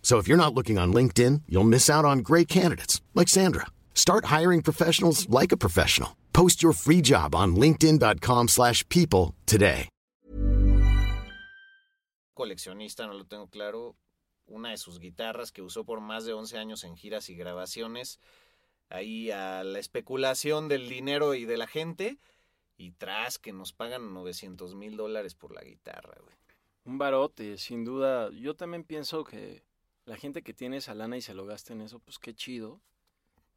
So 0.00 0.16
if 0.16 0.26
you're 0.26 0.42
not 0.42 0.54
looking 0.54 0.78
on 0.78 0.94
LinkedIn, 0.94 1.42
you'll 1.46 1.64
miss 1.64 1.90
out 1.90 2.06
on 2.06 2.20
great 2.20 2.48
candidates 2.48 3.02
like 3.14 3.28
Sandra. 3.28 3.66
Start 3.92 4.32
hiring 4.36 4.62
professionals 4.62 5.28
like 5.28 5.52
a 5.52 5.58
professional. 5.58 6.16
Post 6.32 6.62
your 6.62 6.72
free 6.72 7.02
job 7.02 7.34
on 7.34 7.56
linkedin.com/people 7.56 8.48
slash 8.48 8.88
people 8.88 9.34
today. 9.44 9.88
coleccionista, 12.38 13.08
no 13.08 13.14
lo 13.14 13.26
tengo 13.26 13.48
claro, 13.48 13.96
una 14.46 14.70
de 14.70 14.76
sus 14.76 15.00
guitarras 15.00 15.50
que 15.50 15.60
usó 15.60 15.84
por 15.84 16.00
más 16.00 16.24
de 16.24 16.34
11 16.34 16.56
años 16.56 16.84
en 16.84 16.96
giras 16.96 17.28
y 17.30 17.34
grabaciones, 17.34 18.20
ahí 18.90 19.32
a 19.32 19.64
la 19.64 19.80
especulación 19.80 20.68
del 20.68 20.88
dinero 20.88 21.34
y 21.34 21.46
de 21.46 21.56
la 21.56 21.66
gente, 21.66 22.20
y 22.76 22.92
tras 22.92 23.40
que 23.40 23.52
nos 23.52 23.72
pagan 23.72 24.14
900 24.14 24.76
mil 24.76 24.96
dólares 24.96 25.34
por 25.34 25.52
la 25.52 25.62
guitarra, 25.62 26.16
güey. 26.22 26.36
Un 26.84 26.96
barote, 26.96 27.58
sin 27.58 27.84
duda. 27.84 28.30
Yo 28.30 28.54
también 28.54 28.84
pienso 28.84 29.24
que 29.24 29.64
la 30.08 30.16
gente 30.16 30.42
que 30.42 30.54
tiene 30.54 30.78
esa 30.78 30.94
lana 30.94 31.16
y 31.16 31.20
se 31.22 31.34
lo 31.34 31.44
gasta 31.46 31.72
en 31.72 31.82
eso, 31.82 31.98
pues 32.00 32.18
qué 32.18 32.34
chido. 32.34 32.80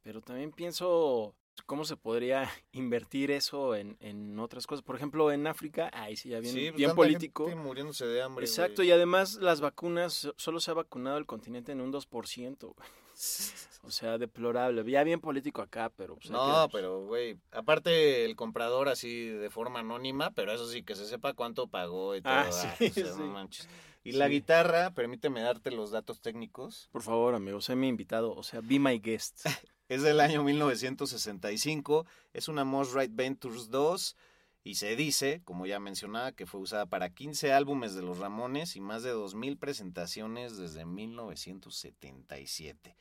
Pero 0.02 0.20
también 0.20 0.52
pienso 0.52 1.34
cómo 1.66 1.84
se 1.84 1.96
podría 1.96 2.48
invertir 2.72 3.30
eso 3.30 3.74
en, 3.74 3.96
en 4.00 4.38
otras 4.38 4.66
cosas. 4.66 4.82
Por 4.84 4.96
ejemplo, 4.96 5.32
en 5.32 5.46
África, 5.46 5.90
ahí 5.92 6.16
sí, 6.16 6.28
ya 6.28 6.40
bien, 6.40 6.54
Sí, 6.54 6.66
pues, 6.70 6.76
bien 6.76 6.94
político. 6.94 7.46
gente 7.46 7.60
muriéndose 7.60 8.06
de 8.06 8.22
hambre. 8.22 8.44
Exacto, 8.44 8.82
y 8.82 8.90
además 8.90 9.34
las 9.36 9.60
vacunas, 9.60 10.30
solo 10.36 10.60
se 10.60 10.70
ha 10.70 10.74
vacunado 10.74 11.18
el 11.18 11.26
continente 11.26 11.72
en 11.72 11.80
un 11.80 11.92
2%. 11.92 12.58
güey. 12.74 12.88
O 13.84 13.90
sea, 13.90 14.16
deplorable. 14.16 14.88
Ya 14.88 15.02
bien 15.02 15.20
político 15.20 15.60
acá, 15.60 15.90
pero... 15.96 16.14
pues, 16.14 16.30
No, 16.30 16.68
pero, 16.70 17.04
güey, 17.04 17.36
aparte 17.50 18.24
el 18.24 18.36
comprador 18.36 18.88
así 18.88 19.26
de 19.26 19.50
forma 19.50 19.80
anónima, 19.80 20.30
pero 20.30 20.52
eso 20.52 20.68
sí, 20.68 20.84
que 20.84 20.94
se 20.94 21.04
sepa 21.04 21.34
cuánto 21.34 21.66
pagó 21.66 22.14
y 22.14 22.22
todo. 22.22 22.32
Ah, 22.32 22.48
ah, 22.48 22.74
sí, 22.78 22.86
o 22.86 22.92
sea, 22.92 23.16
no 23.16 23.26
manches. 23.26 23.68
Y 24.04 24.12
la 24.12 24.28
guitarra, 24.28 24.94
permíteme 24.94 25.42
darte 25.42 25.70
los 25.70 25.90
datos 25.90 26.20
técnicos, 26.20 26.88
Por 26.92 27.02
favor, 27.02 27.34
amigo, 27.34 27.60
sé 27.60 27.76
mi 27.76 27.88
invitado. 27.88 28.34
O 28.34 28.42
sea, 28.42 28.60
be 28.60 28.78
my 28.78 28.98
guest. 28.98 29.44
es 29.88 30.02
del 30.02 30.20
año 30.20 30.42
1965, 30.42 32.06
es 32.32 32.48
una 32.48 32.64
Mosrite 32.64 33.12
Ventures 33.14 33.70
2 33.70 34.16
y 34.64 34.76
se 34.76 34.96
dice, 34.96 35.42
como 35.44 35.66
ya 35.66 35.80
mencionaba, 35.80 36.32
que 36.32 36.46
fue 36.46 36.60
usada 36.60 36.86
para 36.86 37.10
15 37.10 37.52
álbumes 37.52 37.94
de 37.94 38.02
los 38.02 38.18
Ramones 38.18 38.76
y 38.76 38.80
más 38.80 39.02
de 39.02 39.12
2.000 39.12 39.58
presentaciones 39.58 40.56
desde 40.56 40.84
1977. 40.84 42.96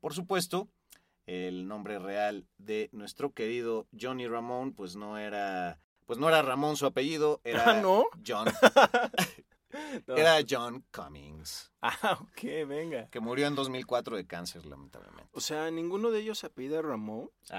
Por 0.00 0.14
supuesto, 0.14 0.68
el 1.26 1.68
nombre 1.68 1.98
real 1.98 2.46
de 2.58 2.88
nuestro 2.92 3.32
querido 3.32 3.86
Johnny 3.98 4.26
Ramón, 4.26 4.72
pues 4.72 4.96
no 4.96 5.18
era, 5.18 5.80
pues 6.06 6.18
no 6.18 6.28
era 6.28 6.42
Ramón 6.42 6.76
su 6.76 6.86
apellido, 6.86 7.40
era 7.44 7.64
Ah, 7.78 7.80
¿no? 7.80 8.04
John, 8.26 8.48
No. 10.06 10.16
era 10.16 10.38
John 10.48 10.84
Cummings, 10.92 11.72
Ah, 11.80 12.18
ok, 12.20 12.42
venga. 12.66 13.08
que 13.10 13.20
murió 13.20 13.46
en 13.46 13.54
2004 13.54 14.16
de 14.16 14.26
cáncer, 14.26 14.66
lamentablemente. 14.66 15.28
O 15.32 15.40
sea, 15.40 15.70
ninguno 15.70 16.10
de 16.10 16.20
ellos 16.20 16.38
se 16.38 16.46
apellida 16.46 16.82
Ramón. 16.82 17.30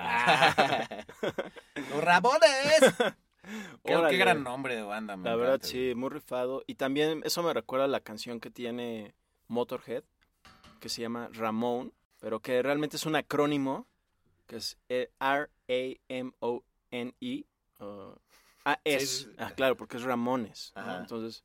¡Los 1.90 2.04
Ramones! 2.04 2.82
Qué, 3.84 4.18
gran 4.18 4.44
nombre 4.44 4.76
de 4.76 4.84
banda, 4.84 5.18
La 5.18 5.36
verdad, 5.36 5.56
encanta, 5.56 5.68
sí, 5.68 5.94
muy 5.96 6.10
rifado. 6.10 6.64
Y 6.68 6.76
también 6.76 7.22
eso 7.26 7.44
me 7.44 7.54
recuerda 7.54 7.86
a 7.86 7.90
la 7.90 8.00
canción 8.00 8.40
que 8.40 8.50
tiene 8.50 9.14
Motorhead, 9.48 10.04
que 10.80 10.88
se 10.90 11.02
llama 11.02 11.30
Ramón, 11.34 11.94
pero 12.20 12.40
que 12.40 12.62
realmente 12.62 12.96
es 12.96 13.06
un 13.06 13.16
acrónimo, 13.18 13.86
que 14.48 14.56
es 14.58 14.78
R-A-M-O-N-E. 16.14 17.46
uh, 17.80 18.16
ah, 18.66 18.80
es. 18.84 19.02
Sí, 19.02 19.08
sí, 19.18 19.24
sí. 19.26 19.36
Ah, 19.38 19.52
claro, 19.56 19.76
porque 19.78 19.98
es 19.98 20.04
Ramones. 20.04 20.74
Entonces, 21.00 21.44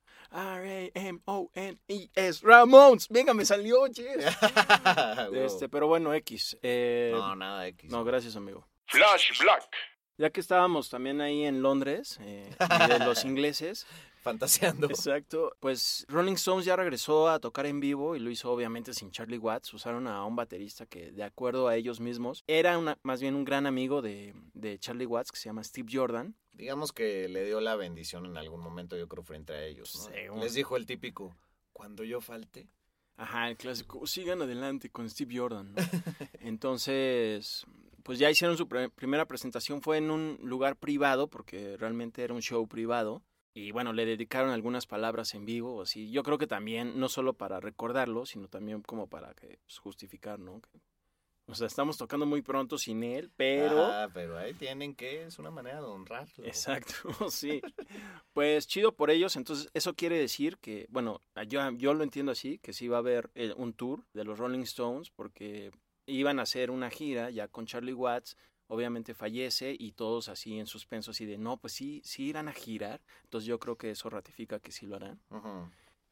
R-A-M-O-N-E-S. 1.10 2.40
Ramones. 2.46 3.08
Venga, 3.08 3.34
me 3.34 3.44
salió, 3.44 3.87
yes. 3.87 4.06
Este, 5.32 5.68
pero 5.68 5.87
bueno, 5.88 6.12
X. 6.14 6.56
eh, 6.62 7.10
No, 7.14 7.34
nada 7.37 7.66
X. 7.68 7.90
no, 7.90 8.04
gracias, 8.04 8.37
amigo. 8.37 8.66
Flash 8.87 9.38
Black. 9.40 9.68
Ya 10.16 10.30
que 10.30 10.40
estábamos 10.40 10.88
también 10.90 11.20
ahí 11.20 11.44
en 11.44 11.62
Londres, 11.62 12.18
eh, 12.22 12.50
y 12.58 12.88
de 12.88 12.98
los 13.00 13.25
ingleses, 13.25 13.87
Fantaseando. 14.20 14.88
Exacto. 14.88 15.54
Pues 15.60 16.04
Rolling 16.08 16.32
Stones 16.34 16.64
ya 16.66 16.75
regresó 16.75 17.28
a 17.28 17.38
tocar 17.38 17.66
en 17.66 17.78
vivo 17.78 18.16
y 18.16 18.18
lo 18.18 18.28
hizo 18.30 18.50
obviamente 18.50 18.92
sin 18.92 19.12
Charlie 19.12 19.38
Watts. 19.38 19.72
Usaron 19.75 20.08
a 20.08 20.25
un 20.25 20.34
baterista 20.34 20.87
que, 20.87 21.12
de 21.12 21.22
acuerdo 21.22 21.68
a 21.68 21.76
ellos 21.76 22.00
mismos, 22.00 22.42
era 22.48 22.76
una, 22.78 22.98
más 23.04 23.20
bien 23.20 23.37
un 23.37 23.44
gran 23.44 23.64
amigo 23.66 24.02
de, 24.02 24.34
de 24.54 24.76
Charlie 24.80 25.06
Watts 25.06 25.30
que 25.30 25.38
se 25.38 25.44
llama 25.48 25.62
Steve 25.62 25.88
Jordan. 25.90 26.34
Digamos 26.59 26.93
que 26.93 27.29
le 27.29 27.45
dio 27.45 27.61
la 27.61 27.77
bendición 27.77 28.27
en 28.27 28.37
algún 28.37 28.61
momento, 28.61 28.97
yo 28.97 29.07
creo, 29.09 29.23
frente 29.23 29.53
a 29.53 29.65
ellos. 29.65 30.11
Les 30.43 30.55
dijo 30.55 30.77
el 30.77 30.87
típico, 30.87 31.37
cuando 31.73 32.03
yo 32.03 32.21
falte. 32.21 32.69
Ajá, 33.17 33.49
el 33.49 33.57
clásico, 33.57 34.05
sigan 34.09 34.43
adelante 34.43 34.91
con 34.91 35.09
Steve 35.09 35.38
Jordan. 35.38 35.73
¿no? 35.73 35.77
Entonces, 36.41 37.65
pues 38.03 38.19
ya 38.19 38.31
hicieron 38.31 38.57
su 38.57 38.67
pre- 38.69 38.91
primera 38.91 39.27
presentación, 39.27 39.83
fue 39.83 39.99
en 39.99 40.11
un 40.11 40.38
lugar 40.43 40.77
privado, 40.77 41.29
porque 41.29 41.77
realmente 41.77 42.23
era 42.25 42.35
un 42.35 42.43
show 42.43 42.67
privado. 42.67 43.23
Y 43.55 43.71
bueno, 43.73 43.93
le 43.93 44.05
dedicaron 44.07 44.50
algunas 44.50 44.87
palabras 44.87 45.35
en 45.35 45.45
vivo, 45.45 45.83
así. 45.83 46.11
Yo 46.11 46.23
creo 46.23 46.38
que 46.38 46.47
también, 46.47 46.99
no 46.99 47.09
solo 47.09 47.35
para 47.35 47.61
recordarlo, 47.61 48.27
sino 48.27 48.49
también 48.49 48.83
como 48.83 49.09
para 49.09 49.35
que 49.35 49.59
pues, 49.64 49.79
justificar, 49.79 50.38
¿no? 50.38 50.61
Que- 50.61 50.81
o 51.50 51.54
sea, 51.54 51.66
estamos 51.66 51.96
tocando 51.96 52.26
muy 52.26 52.42
pronto 52.42 52.76
sin 52.76 53.02
él, 53.02 53.30
pero... 53.34 53.87
Ah, 53.87 54.11
pero 54.12 54.37
ahí 54.37 54.52
tienen 54.52 54.94
que, 54.94 55.24
es 55.24 55.38
una 55.38 55.50
manera 55.50 55.80
de 55.80 55.87
honrarlo. 55.87 56.44
Exacto, 56.44 56.92
sí. 57.30 57.62
Pues 58.34 58.66
chido 58.66 58.94
por 58.94 59.11
ellos. 59.11 59.34
Entonces, 59.34 59.70
eso 59.72 59.94
quiere 59.94 60.18
decir 60.18 60.58
que, 60.58 60.87
bueno, 60.90 61.22
yo, 61.46 61.70
yo 61.72 61.94
lo 61.94 62.04
entiendo 62.04 62.32
así, 62.32 62.58
que 62.58 62.74
sí 62.74 62.87
va 62.87 62.98
a 62.98 63.00
haber 63.00 63.30
eh, 63.34 63.54
un 63.56 63.72
tour 63.72 64.04
de 64.12 64.24
los 64.24 64.38
Rolling 64.38 64.61
Stones, 64.61 65.11
porque 65.11 65.70
iban 66.04 66.38
a 66.38 66.42
hacer 66.42 66.70
una 66.70 66.90
gira 66.90 67.30
ya 67.30 67.48
con 67.48 67.64
Charlie 67.64 67.94
Watts. 67.94 68.37
Obviamente 68.66 69.14
fallece 69.14 69.74
y 69.78 69.92
todos 69.92 70.28
así 70.28 70.58
en 70.58 70.66
suspenso, 70.66 71.12
así 71.12 71.24
de 71.24 71.38
no, 71.38 71.56
pues 71.56 71.72
sí, 71.72 72.02
sí 72.04 72.24
irán 72.24 72.48
a 72.48 72.52
girar. 72.52 73.00
Entonces, 73.24 73.48
yo 73.48 73.58
creo 73.58 73.78
que 73.78 73.92
eso 73.92 74.11
ratifica 74.11 74.61
que 74.61 74.70
sí 74.70 74.87
lo 74.87 74.96
harán. 74.96 75.18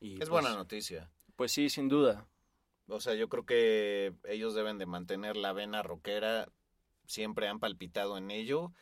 Y, 0.01 0.13
Es 0.15 0.19
pues, 0.21 0.31
buena 0.31 0.55
noticia. 0.55 1.11
Pues 1.37 1.53
sí, 1.53 1.69
sin 1.69 1.91
duda. 1.91 2.27
O 2.89 3.01
sea, 3.01 3.15
yo 3.15 3.29
creo 3.29 3.45
que 3.47 4.15
ellos 4.25 4.55
deben 4.55 4.79
de 4.79 4.87
mantener 4.87 5.37
la 5.37 5.53
vena 5.53 5.83
rockera. 5.83 6.49
Siempre 7.07 7.49
han 7.49 7.61
palpitado 7.61 8.17
en 8.19 8.31
ello. 8.31 8.73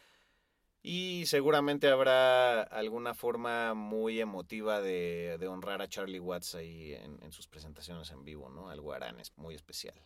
Y 0.82 1.26
seguramente 1.26 1.88
habrá 1.88 2.62
alguna 2.62 3.14
forma 3.14 3.74
muy 3.74 4.20
emotiva 4.20 4.80
de, 4.80 5.36
de 5.40 5.48
honrar 5.48 5.82
a 5.82 5.88
Charlie 5.88 6.20
Watts 6.20 6.54
ahí 6.54 6.92
en, 6.94 7.22
en 7.22 7.32
sus 7.32 7.48
presentaciones 7.48 8.10
en 8.12 8.24
vivo, 8.24 8.50
¿no? 8.50 8.68
Algo 8.70 8.92
harán 8.92 9.18
es 9.20 9.36
muy 9.36 9.54
especial. 9.54 10.00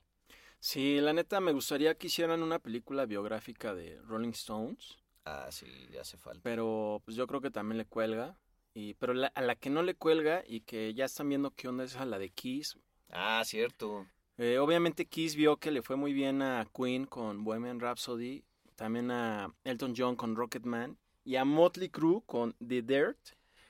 Sí, 0.61 1.00
la 1.00 1.12
neta, 1.12 1.40
me 1.40 1.52
gustaría 1.52 1.96
que 1.96 2.06
hicieran 2.08 2.42
una 2.42 2.58
película 2.58 3.06
biográfica 3.06 3.74
de 3.74 4.00
Rolling 4.02 4.30
Stones. 4.30 4.98
Ah, 5.24 5.48
sí, 5.50 5.66
ya 5.92 6.00
hace 6.00 6.16
falta. 6.16 6.42
pero 6.42 7.02
pues 7.04 7.16
yo 7.16 7.26
creo 7.26 7.40
que 7.40 7.50
también 7.50 7.78
le 7.78 7.87
cuelga. 7.87 8.38
Y, 8.74 8.94
pero 8.94 9.14
la- 9.14 9.28
a 9.28 9.42
la 9.42 9.56
que 9.56 9.70
no 9.70 9.82
le 9.82 9.94
cuelga 9.96 10.44
y 10.46 10.61
que 10.62 10.94
ya 10.94 11.04
están 11.04 11.28
viendo 11.28 11.50
qué 11.52 11.68
onda 11.68 11.84
es 11.84 11.96
a 11.96 12.04
la 12.06 12.18
de 12.18 12.30
Kiss. 12.30 12.78
Ah, 13.11 13.42
cierto. 13.44 14.07
Eh, 14.37 14.59
obviamente 14.59 15.07
Kiss 15.07 15.35
vio 15.35 15.57
que 15.57 15.71
le 15.71 15.83
fue 15.83 15.97
muy 15.97 16.12
bien 16.12 16.42
a 16.42 16.66
Queen 16.75 17.07
con 17.07 17.42
Bohemian 17.44 17.81
Rhapsody, 17.81 18.44
también 18.77 19.11
a 19.11 19.53
Elton 19.64 19.94
John 19.97 20.14
con 20.16 20.37
Rocketman 20.37 20.97
y 21.25 21.37
a 21.37 21.44
Motley 21.44 21.88
Crue 21.88 22.23
con 22.27 22.55
The 22.66 22.83
Dirt. 22.83 23.18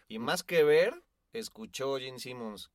Y 0.09 0.19
más 0.19 0.43
que 0.43 0.63
ver, 0.65 1.03
escuchó 1.33 1.97
Gene 1.99 2.19
Simmons. 2.19 2.71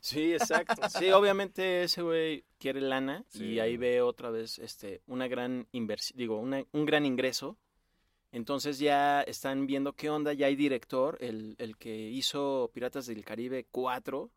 Sí, 0.00 0.32
exacto. 0.32 0.74
Sí, 1.06 1.10
obviamente 1.10 1.84
ese 1.84 2.02
güey 2.02 2.44
quiere 2.58 2.80
lana 2.80 3.24
Sí. 3.28 3.44
y 3.44 3.60
ahí 3.60 3.76
ve 3.76 4.02
otra 4.02 4.30
vez 4.30 4.58
este 4.58 5.00
una 5.06 5.28
gran 5.28 5.66
inversión, 5.72 6.18
digo, 6.18 6.38
una- 6.38 6.64
un 6.72 6.84
gran 6.84 7.06
ingreso. 7.06 7.56
Entonces 8.32 8.78
ya 8.78 9.22
están 9.22 9.66
viendo 9.66 9.92
qué 9.92 10.08
onda, 10.10 10.32
ya 10.32 10.46
hay 10.46 10.56
director, 10.56 11.18
el, 11.20 11.54
el 11.58 11.76
que 11.76 11.94
hizo 12.08 12.70
Piratas 12.72 13.06
del 13.06 13.24
Caribe 13.24 13.66
4 13.70 14.30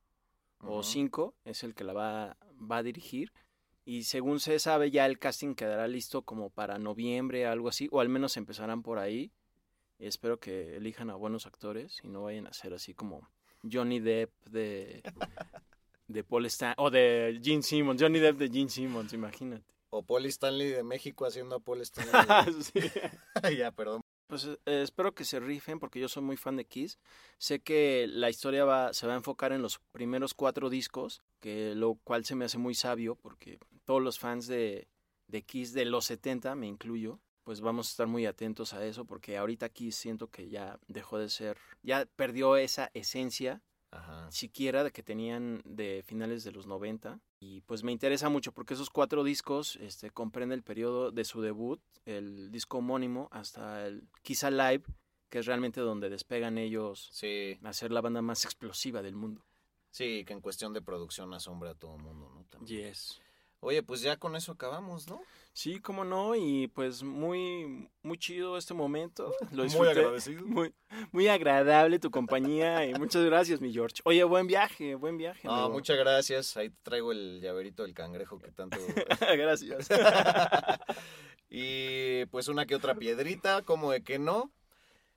o. 0.60 0.84
5 0.84 1.36
es 1.46 1.64
el 1.64 1.76
que 1.76 1.84
la 1.84 1.94
va, 1.94 2.38
va 2.60 2.78
a 2.78 2.84
dirigir. 2.84 3.32
Y 3.84 4.04
según 4.04 4.40
se 4.40 4.58
sabe, 4.58 4.90
ya 4.90 5.06
el 5.06 5.20
casting 5.20 5.54
quedará 5.54 5.88
listo 5.88 6.24
como 6.24 6.50
para 6.50 6.80
noviembre, 6.80 7.46
algo 7.46 7.70
así, 7.70 7.88
o 7.92 8.00
al 8.00 8.10
menos 8.10 8.36
empezarán 8.36 8.82
por 8.82 8.98
ahí. 8.98 9.32
Espero 10.00 10.40
que 10.40 10.76
elijan 10.76 11.10
a 11.10 11.16
buenos 11.16 11.46
actores 11.46 12.00
y 12.04 12.08
no 12.08 12.24
vayan 12.24 12.48
a 12.48 12.54
ser 12.54 12.74
así 12.74 12.94
como 12.94 13.30
Johnny 13.72 14.00
Depp 14.00 14.32
de, 14.48 15.04
de 16.08 16.24
Paul 16.24 16.46
Stan 16.48 16.74
o 16.78 16.90
de 16.90 17.40
Gene 17.44 17.64
Simmons. 17.64 18.02
Johnny 18.02 18.20
Depp 18.20 18.38
de 18.38 18.50
Gene 18.50 18.70
Simmons, 18.70 19.14
imagínate. 19.14 19.64
O 19.90 20.04
Paul 20.04 20.26
Stanley 20.26 20.70
de 20.70 20.84
México 20.84 21.26
haciendo 21.26 21.56
a 21.56 21.60
Paul 21.60 21.82
Stanley. 21.86 22.64
Sí. 22.64 22.80
ya, 23.58 23.72
perdón. 23.72 24.02
Pues 24.28 24.46
eh, 24.46 24.82
espero 24.82 25.14
que 25.14 25.24
se 25.26 25.40
rifen 25.40 25.80
porque 25.80 26.00
yo 26.00 26.10
soy 26.10 26.24
muy 26.24 26.38
fan 26.38 26.56
de 26.56 26.66
Kiss. 26.66 27.00
Sé 27.38 27.60
que 27.60 28.08
la 28.10 28.30
historia 28.30 28.66
va, 28.66 28.94
se 28.94 29.06
va 29.06 29.14
a 29.14 29.18
enfocar 29.18 29.52
en 29.52 29.62
los 29.62 29.80
primeros 29.92 30.34
cuatro 30.34 30.70
discos, 30.70 31.22
que 31.40 31.76
lo 31.76 31.96
cual 32.04 32.26
se 32.26 32.36
me 32.36 32.46
hace 32.46 32.58
muy 32.58 32.74
sabio 32.74 33.16
porque 33.16 33.60
todos 33.86 34.02
los 34.02 34.18
fans 34.18 34.48
de, 34.48 34.88
de 35.28 35.42
Kiss 35.44 35.74
de 35.74 35.86
los 35.86 36.06
70, 36.06 36.56
me 36.56 36.68
incluyo, 36.68 37.20
pues 37.44 37.62
vamos 37.62 37.88
a 37.88 37.92
estar 37.92 38.08
muy 38.08 38.26
atentos 38.26 38.74
a 38.74 38.84
eso 38.84 39.06
porque 39.06 39.38
ahorita 39.38 39.70
Kiss 39.70 39.96
siento 39.96 40.30
que 40.30 40.50
ya 40.50 40.80
dejó 40.88 41.20
de 41.20 41.30
ser, 41.30 41.58
ya 41.84 42.06
perdió 42.16 42.58
esa 42.58 42.90
esencia 42.94 43.62
Ajá. 43.92 44.30
siquiera 44.32 44.84
de 44.84 44.92
que 44.92 45.04
tenían 45.04 45.62
de 45.64 46.04
finales 46.06 46.44
de 46.44 46.52
los 46.52 46.66
90 46.66 47.20
y 47.46 47.62
pues 47.62 47.84
me 47.84 47.92
interesa 47.92 48.28
mucho 48.30 48.52
porque 48.52 48.74
esos 48.74 48.90
cuatro 48.90 49.24
discos 49.24 49.76
este 49.78 50.10
comprende 50.10 50.56
el 50.56 50.64
periodo 50.64 51.12
de 51.12 51.24
su 51.26 51.42
debut, 51.42 51.80
el 52.06 52.50
disco 52.52 52.80
homónimo 52.80 53.28
hasta 53.32 53.86
el 53.86 54.08
Kiss 54.24 54.44
Alive, 54.44 54.84
que 55.30 55.40
es 55.40 55.46
realmente 55.46 55.80
donde 55.82 56.10
despegan 56.10 56.58
ellos 56.58 57.08
Sí, 57.12 57.60
a 57.64 57.72
ser 57.74 57.92
la 57.92 58.02
banda 58.02 58.22
más 58.24 58.46
explosiva 58.46 59.02
del 59.04 59.16
mundo. 59.16 59.44
sí, 59.92 60.26
que 60.26 60.34
en 60.34 60.42
cuestión 60.42 60.74
de 60.74 60.82
producción 60.82 61.34
asombra 61.36 61.72
a 61.72 61.76
todo 61.76 61.96
el 61.98 62.02
mundo, 62.02 62.32
¿no? 62.34 62.44
También. 62.46 62.90
Yes. 62.90 63.22
Oye, 63.60 63.84
pues 63.84 64.02
ya 64.02 64.18
con 64.18 64.36
eso 64.36 64.52
acabamos, 64.54 65.08
¿no? 65.08 65.22
Sí, 65.56 65.80
cómo 65.80 66.04
no, 66.04 66.36
y 66.36 66.68
pues 66.68 67.02
muy, 67.02 67.90
muy 68.04 68.18
chido 68.18 68.58
este 68.58 68.74
momento. 68.74 69.34
Lo 69.54 69.64
Muy 69.64 69.88
agradecido. 69.88 70.46
Muy, 70.46 70.74
muy 71.14 71.30
agradable 71.30 71.98
tu 71.98 72.12
compañía 72.12 72.86
y 72.86 72.94
muchas 72.96 73.24
gracias, 73.24 73.62
mi 73.62 73.72
George. 73.72 74.02
Oye, 74.04 74.26
buen 74.26 74.48
viaje, 74.48 74.96
buen 74.96 75.18
viaje. 75.18 75.48
No, 75.48 75.54
amigo. 75.54 75.70
muchas 75.70 75.96
gracias. 75.96 76.58
Ahí 76.58 76.72
te 76.72 76.76
traigo 76.84 77.14
el 77.14 77.40
llaverito 77.40 77.84
del 77.84 77.94
cangrejo 77.94 78.38
que 78.38 78.52
tanto... 78.52 78.78
gracias. 79.38 79.88
y 81.50 82.26
pues 82.26 82.50
una 82.50 82.66
que 82.66 82.76
otra 82.76 82.96
piedrita, 82.96 83.62
como 83.62 83.94
de 83.94 84.04
que 84.04 84.20
no. 84.20 84.52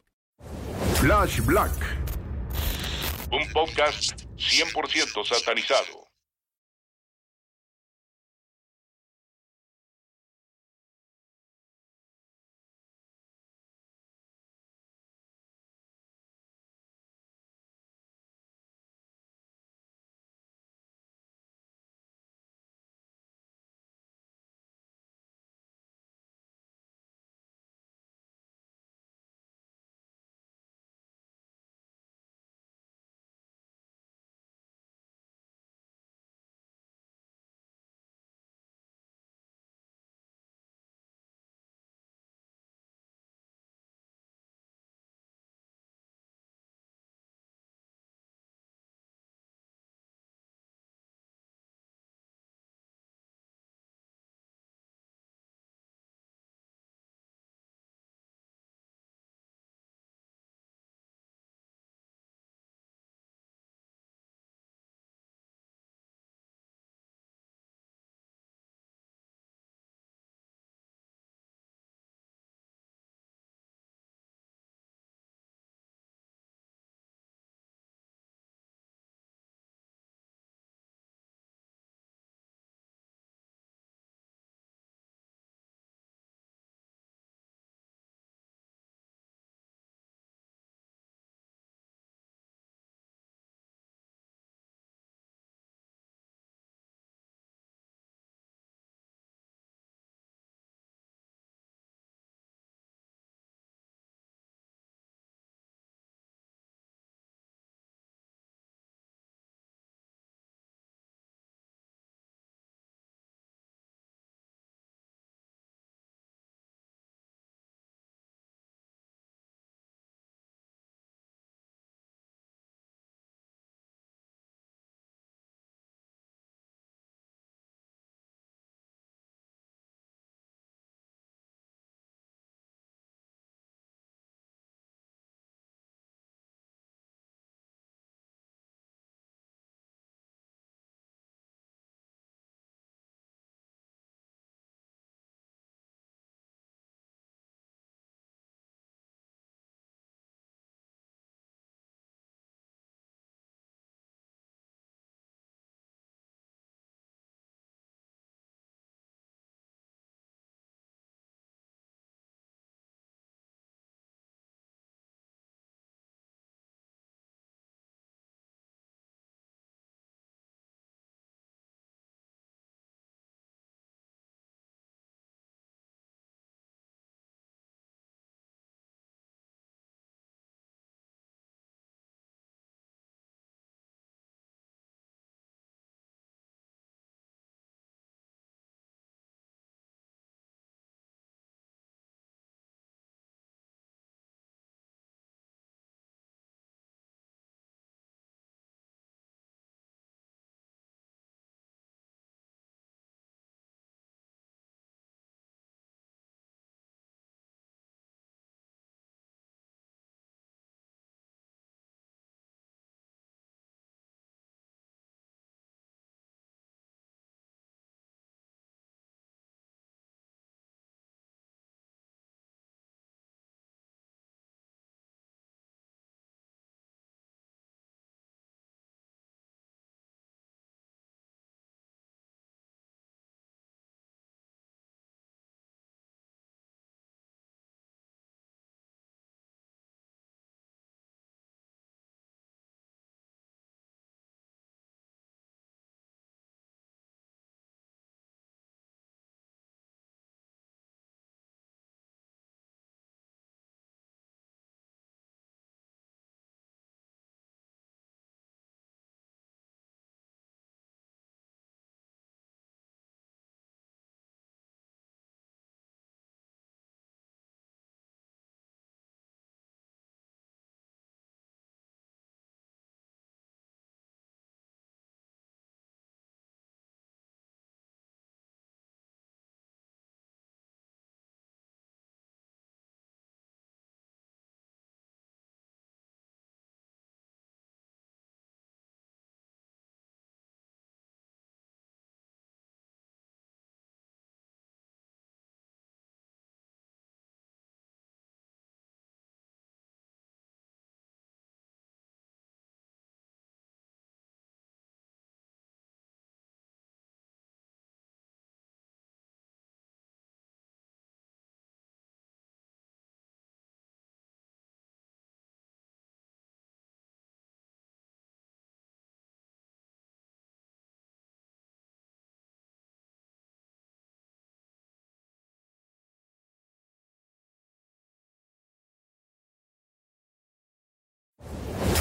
Flash 1.00 1.40
Black. 1.46 1.72
Un 3.32 3.52
podcast 3.54 4.22
100% 4.36 5.26
satanizado. 5.26 6.08